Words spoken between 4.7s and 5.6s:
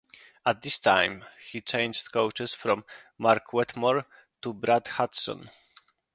Hudson.